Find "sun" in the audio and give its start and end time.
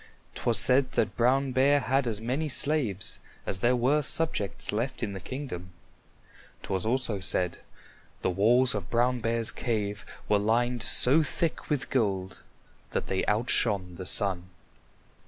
14.07-14.49